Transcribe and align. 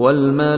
والملائكة 0.00 0.56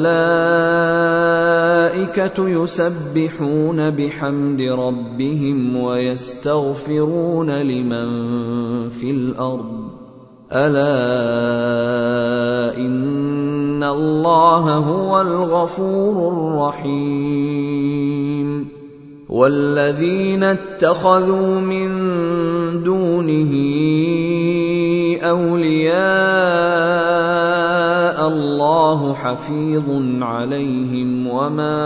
يسبحون 2.38 3.90
بحمد 3.90 4.62
ربهم 4.62 5.76
ويستغفرون 5.76 7.50
لمن 7.50 8.08
في 8.88 9.10
الأرض. 9.10 9.90
ألا 10.52 10.86
إن 12.76 13.82
الله 13.82 14.78
هو 14.78 15.20
الغفور 15.20 16.32
الرحيم. 16.32 18.12
والذين 19.28 20.44
اتخذوا 20.44 21.60
من 21.60 21.90
دونه 22.82 23.52
أولياء 25.22 27.21
الله 28.26 29.14
حفيظ 29.14 29.84
عليهم 30.22 31.26
وما 31.26 31.78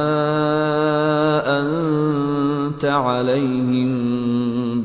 أنت 1.60 2.84
عليهم 2.84 3.90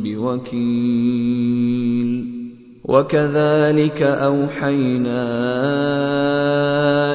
بوكيل. 0.04 1.32
وكذلك 2.86 4.02
أوحينا 4.02 5.24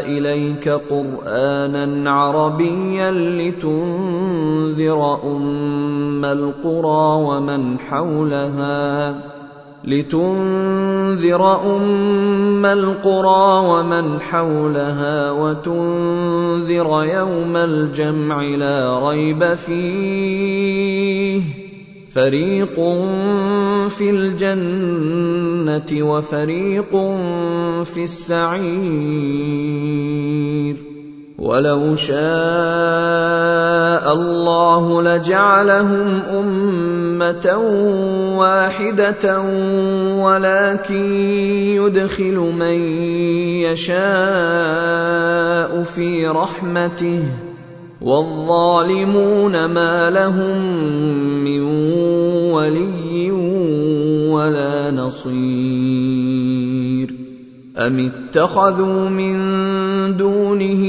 إليك 0.06 0.69
قرآنا 0.69 2.11
عربيا 2.11 3.11
لتنذر 3.11 5.00
أم 5.37 6.25
القرى 6.25 7.25
ومن 7.25 7.78
حولها. 7.78 9.36
لتنذر 9.87 11.42
أم 11.77 12.67
القرى 12.67 13.67
ومن 13.69 14.20
حولها 14.20 15.31
وتنذر 15.31 17.05
يوم 17.05 17.56
الجمع 17.56 18.43
لا 18.43 19.09
ريب 19.09 19.55
فيه. 19.55 21.43
فريق 22.11 22.75
في 23.89 24.11
الجنة 24.11 25.91
وفريق 25.93 26.91
في 27.84 28.05
السعير. 28.05 29.16
ولو 31.38 31.94
شاء 31.94 32.16
الله 34.12 35.03
لجعلهم 35.03 36.22
أمة 37.16 37.49
واحدة 38.37 39.41
ولكن 40.21 41.04
يدخل 41.81 42.37
من 42.37 42.78
يشاء 43.65 43.97
في 45.82 46.26
رحمته 46.28 47.22
والظالمون 48.00 49.65
ما 49.65 50.10
لهم 50.10 50.56
من 51.44 51.62
ولي 52.53 53.31
ولا 54.31 54.91
نصير 54.91 55.97
أم 57.78 57.99
اتخذوا 57.99 59.09
من 59.09 59.37
دونه 60.16 60.84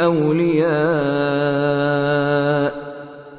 أولياء 0.00 1.50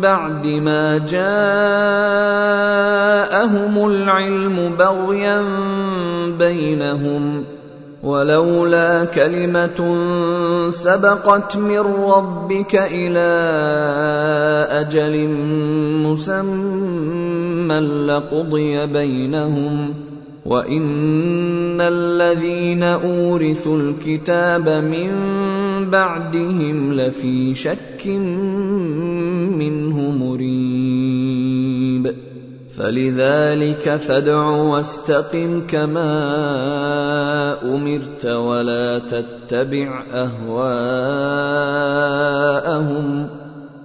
بعد 0.00 0.46
ما 0.46 0.98
جاءهم 0.98 1.20
العلم 3.86 4.76
بغيا 4.78 5.42
بينهم 6.38 7.44
ولولا 8.02 9.04
كلمة 9.04 9.80
سبقت 10.70 11.56
من 11.56 11.78
ربك 11.78 12.74
إلى 12.76 13.30
أجل 14.70 15.28
مسمى 16.06 17.80
لقضي 17.80 18.86
بينهم 18.86 19.94
وان 20.50 21.80
الذين 21.80 22.82
اورثوا 22.82 23.78
الكتاب 23.78 24.68
من 24.68 25.10
بعدهم 25.90 26.92
لفي 26.92 27.54
شك 27.54 28.06
منه 29.56 30.10
مريب 30.10 31.30
فلذلك 32.76 33.96
فادع 33.96 34.46
واستقم 34.46 35.66
كما 35.66 36.12
امرت 37.62 38.26
ولا 38.26 38.98
تتبع 38.98 40.04
اهواءهم 40.12 41.40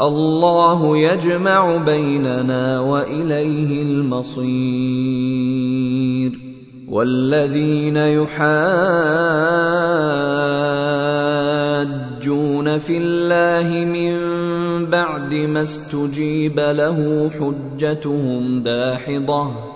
الله 0.00 0.96
يجمع 0.96 1.76
بيننا 1.76 2.80
وإليه 2.80 3.82
المصير. 3.82 5.26
والذين 6.88 7.96
يحاجون 7.96 8.36
في 12.78 12.96
الله 12.98 13.84
من 13.84 14.16
بعد 14.90 15.34
ما 15.34 15.62
استجيب 15.62 16.60
له 16.60 17.30
حجتهم 17.30 18.62
داحضة. 18.62 19.75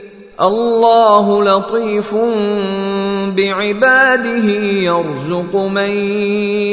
الله 0.41 1.43
لطيف 1.43 2.15
بعباده 3.37 4.47
يرزق 4.89 5.55
من 5.55 5.89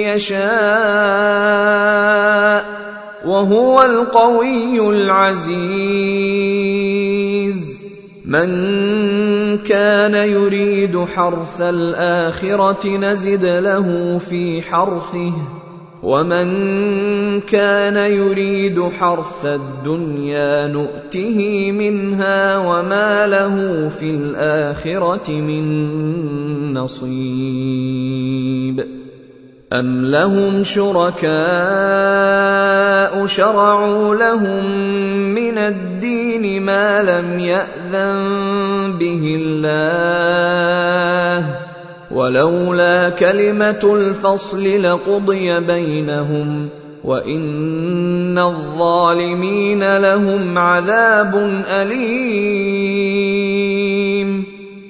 يشاء 0.08 0.38
وهو 3.26 3.82
القوي 3.82 4.88
العزيز. 4.88 6.08
من 8.24 8.48
كان 9.58 10.14
يريد 10.14 11.04
حرث 11.04 11.60
الآخرة 11.60 12.88
نزد 12.88 13.44
له 13.44 14.18
في 14.18 14.62
حرثه. 14.62 15.32
ومن 16.02 17.40
كان 17.40 17.96
يريد 17.96 18.80
حرث 18.98 19.46
الدنيا 19.46 20.66
نؤته 20.66 21.72
منها 21.72 22.58
وما 22.58 23.26
له 23.26 23.88
في 23.88 24.10
الاخره 24.10 25.30
من 25.30 26.74
نصيب 26.74 28.18
ام 29.72 30.06
لهم 30.06 30.64
شركاء 30.64 31.28
شرعوا 33.26 34.14
لهم 34.14 34.64
من 35.34 35.58
الدين 35.58 36.62
ما 36.62 37.02
لم 37.02 37.38
ياذن 37.38 38.98
به 38.98 39.36
الله 39.40 40.28
ولولا 42.18 43.08
كلمة 43.08 43.80
الفصل 43.84 44.82
لقضي 44.82 45.60
بينهم 45.60 46.68
وإن 47.04 48.38
الظالمين 48.38 49.96
لهم 49.96 50.58
عذاب 50.58 51.34
أليم. 51.68 52.98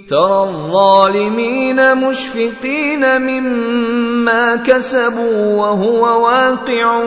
ترى 0.09 0.43
الظالمين 0.43 2.09
مشفقين 2.09 3.23
مما 3.23 4.57
كسبوا 4.57 5.57
وهو 5.57 6.25
واقع 6.25 7.01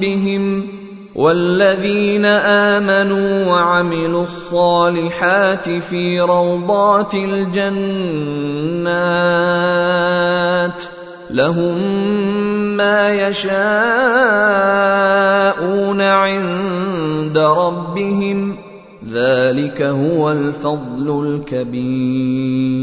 بهم. 0.00 0.81
والذين 1.14 2.24
آمنوا 2.24 3.46
وعملوا 3.46 4.22
الصالحات 4.22 5.68
في 5.68 6.20
روضات 6.20 7.14
الجنات 7.14 7.62
لهم 11.30 11.76
ما 12.76 13.28
يشاءون 13.28 13.52
عند 16.00 17.38
ربهم 17.38 18.58
ذلك 19.12 19.82
هو 19.82 20.32
الفضل 20.32 21.36
الكبير. 21.52 22.82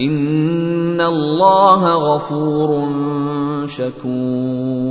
ان 0.00 1.00
الله 1.00 1.94
غفور 2.14 2.88
شكور 3.66 4.88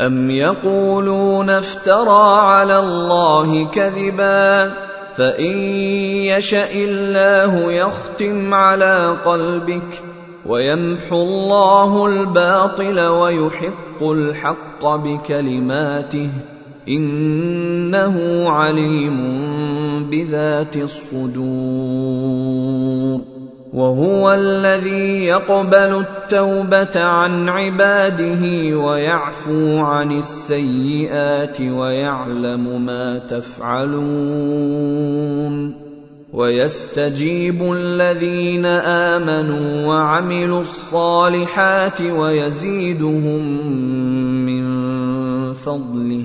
ام 0.00 0.30
يقولون 0.30 1.50
افترى 1.50 2.40
على 2.40 2.78
الله 2.78 3.70
كذبا 3.70 4.72
فان 5.16 5.58
يشا 6.26 6.72
الله 6.72 7.72
يختم 7.72 8.54
على 8.54 9.18
قلبك 9.24 10.02
ويمحو 10.46 11.22
الله 11.22 12.06
الباطل 12.06 13.00
ويحق 13.00 14.02
الحق 14.02 14.86
بكلماته 14.86 16.30
انه 16.88 18.48
عليم 18.50 19.20
بذات 20.10 20.76
الصدور 20.76 22.14
وهو 23.74 24.34
الذي 24.34 25.24
يقبل 25.24 26.04
التوبة 26.06 27.00
عن 27.00 27.48
عباده 27.48 28.42
ويعفو 28.78 29.78
عن 29.78 30.12
السيئات 30.18 31.60
ويعلم 31.60 32.86
ما 32.86 33.18
تفعلون 33.18 33.94
ويستجيب 36.32 37.62
الذين 37.72 38.66
آمنوا 39.16 39.86
وعملوا 39.86 40.60
الصالحات 40.60 42.00
ويزيدهم 42.00 43.42
من 44.46 44.64
فضله 45.52 46.24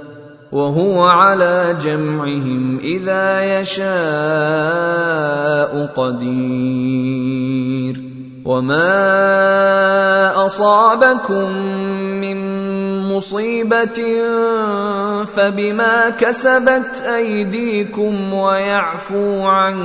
وهو 0.51 1.03
على 1.03 1.77
جمعهم 1.83 2.79
إذا 2.79 3.59
يشاء 3.59 3.91
قدير. 5.95 8.01
وما 8.45 10.45
أصابكم 10.45 11.51
من 12.21 12.37
مصيبة 13.13 14.17
فبما 15.25 16.09
كسبت 16.09 17.03
أيديكم 17.15 18.33
ويعفو 18.33 19.43
عن 19.43 19.77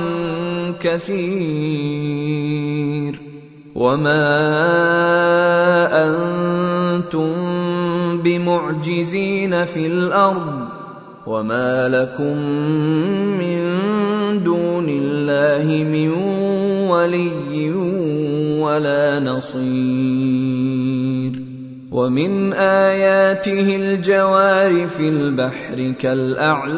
كثير. 0.79 2.47
وما 3.77 4.25
أنتم 6.03 7.33
بمعجزين 8.25 9.65
في 9.65 9.87
الأرض 9.87 10.67
وما 11.27 11.87
لكم 11.87 12.37
من 13.37 13.59
دون 14.43 14.89
الله 14.89 15.83
من 15.83 16.09
ولي 16.89 17.71
ولا 18.61 19.19
نصير 19.19 20.77
ومن 21.91 22.53
اياته 22.53 23.75
الجوار 23.75 24.87
في 24.87 25.09
البحر 25.09 25.91
كالاعلام 25.99 26.77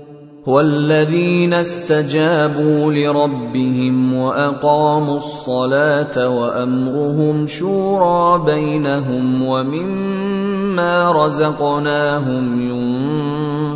والذين 0.45 1.53
استجابوا 1.53 2.93
لربهم 2.93 4.13
وأقاموا 4.13 5.17
الصلاة 5.17 6.29
وأمرهم 6.29 7.47
شورى 7.47 8.45
بينهم 8.45 9.45
ومما 9.45 11.25
رزقناهم 11.25 12.61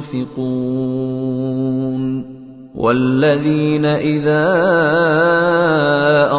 ينفقون. 0.06 2.36
والذين 2.76 3.86
إذا 3.86 4.46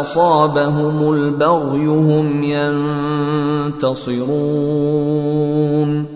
أصابهم 0.00 1.12
البغي 1.12 1.86
هم 1.86 2.42
ينتصرون. 3.74 6.15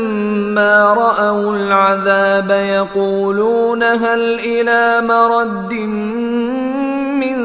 رأوا 0.57 1.55
العذاب 1.55 2.51
يقولون 2.51 3.83
هل 3.83 4.39
إلى 4.39 5.07
مرد 5.07 5.73
من 7.21 7.37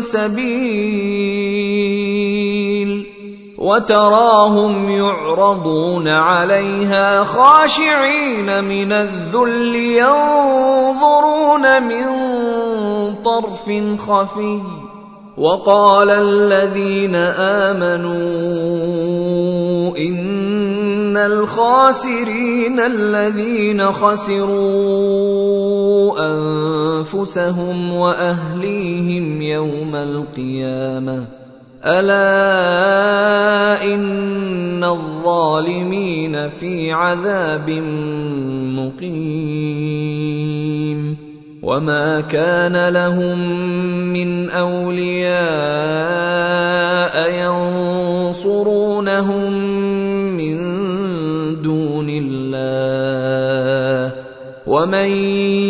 سبيل 0.00 1.38
وتراهم 3.58 4.88
يعرضون 4.88 6.08
عليها 6.08 7.24
خاشعين 7.24 8.64
من 8.64 8.92
الذل 8.92 9.76
ينظرون 9.76 11.82
من 11.82 12.06
طرف 13.22 13.70
خفي 13.98 14.60
وقال 15.38 16.10
الذين 16.10 17.14
آمنوا 17.64 18.12
إن 19.96 20.27
الخاسرين 21.26 22.80
الذين 22.80 23.92
خسروا 23.92 25.38
أنفسهم 26.18 27.92
وأهليهم 27.92 29.42
يوم 29.42 29.94
القيامة. 29.96 31.26
ألا 31.84 32.24
إن 33.82 34.84
الظالمين 34.84 36.48
في 36.48 36.92
عذاب 36.92 37.70
مقيم. 38.78 40.18
وما 41.62 42.20
كان 42.20 42.88
لهم 42.88 43.38
من 44.12 44.50
أولياء 44.50 45.38
ينصرونهم 48.28 49.47
ومن 54.98 55.12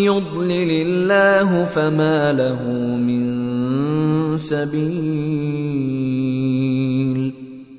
يضلل 0.09 0.71
الله 0.71 1.65
فما 1.65 2.33
له 2.33 2.63
من 2.97 3.25
سبيل 4.39 4.89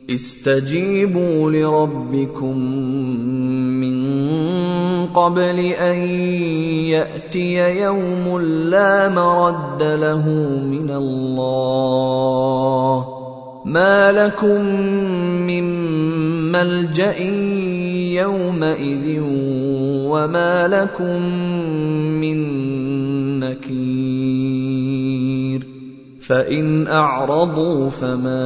استجيبوا 0.09 1.51
لربكم 1.51 2.57
من 3.81 3.97
قبل 5.05 5.59
ان 5.59 5.95
ياتي 6.93 7.81
يوم 7.81 8.41
لا 8.69 9.09
مرد 9.09 9.83
له 9.83 10.29
من 10.69 10.91
الله 10.91 12.39
ما 13.65 14.11
لكم 14.11 14.61
من 15.47 15.63
ملجا 16.51 17.13
يومئذ 18.21 19.21
وما 20.09 20.67
لكم 20.67 21.21
من 22.21 22.39
نكير 23.39 24.59
فان 26.27 26.87
اعرضوا 26.87 27.89
فما 27.89 28.41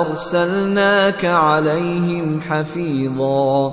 ارسلناك 0.00 1.24
عليهم 1.24 2.40
حفيظا 2.40 3.72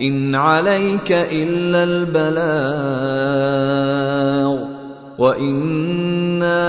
ان 0.00 0.34
عليك 0.34 1.12
الا 1.12 1.84
البلاغ 1.84 3.44
وأنا 5.18 6.64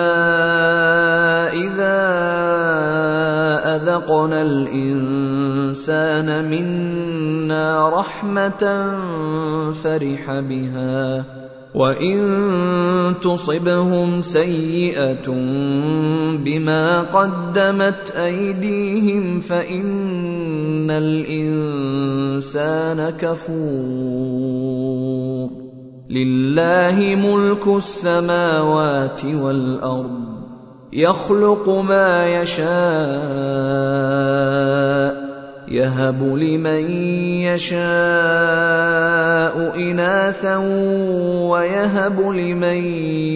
اذا 1.55 1.99
اذقنا 3.75 4.41
الانسان 4.41 6.27
منا 6.51 7.89
رحمه 7.89 8.63
فرح 9.83 10.39
بها 10.39 11.25
وان 11.75 13.15
تصبهم 13.23 14.21
سيئه 14.21 15.27
بما 16.45 17.01
قدمت 17.01 18.11
ايديهم 18.15 19.39
فان 19.39 20.91
الانسان 20.91 22.39
كفور 23.19 24.65
لله 26.09 27.15
ملك 27.15 27.67
السماوات 27.67 29.25
والارض 29.25 30.34
يخلق 30.95 31.69
ما 31.69 32.41
يشاء 32.41 32.65
يهب 35.67 36.23
لمن 36.23 36.91
يشاء 37.51 37.75
إناثا 39.75 40.57
ويهب 41.51 42.19
لمن 42.19 42.83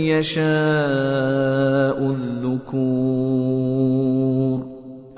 يشاء 0.08 2.00
الذكور. 2.00 3.50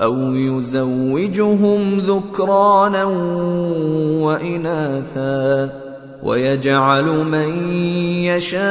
أو 0.01 0.35
يزوجهم 0.35 1.99
ذكرانا 1.99 3.03
وإناثا 4.25 5.69
ويجعل 6.23 7.05
من 7.05 7.73
يشاء 8.25 8.61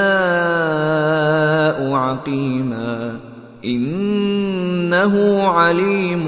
عقيما. 1.92 3.29
إنه 3.64 5.42
عليم 5.42 6.24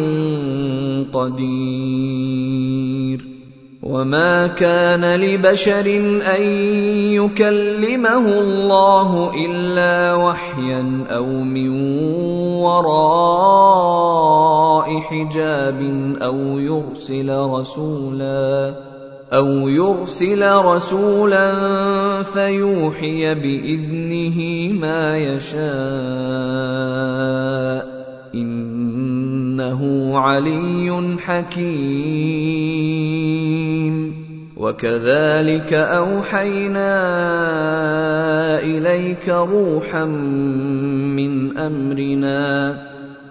قدير. 1.12 2.52
وما 3.82 4.46
كان 4.46 5.20
لبشر 5.20 5.86
أن 6.36 6.42
يكلمه 7.12 8.38
الله 8.38 9.32
إلا 9.46 10.14
وحيا 10.14 11.04
أو 11.10 11.26
من 11.26 11.68
وراء 12.62 14.02
حجاب 15.00 15.80
أو 16.22 16.58
يرسل 16.58 17.38
رسولا. 17.38 18.91
أو 19.32 19.68
يرسل 19.68 20.52
رسولا 20.52 21.52
فيوحي 22.22 23.34
باذنه 23.34 24.38
ما 24.72 25.18
يشاء 25.18 25.62
انه 28.34 30.12
علي 30.18 31.16
حكيم. 31.18 32.72
وكذلك 34.56 35.72
اوحينا 35.74 36.92
اليك 38.62 39.28
روحا 39.28 40.04
من 40.04 41.58
امرنا 41.58 42.91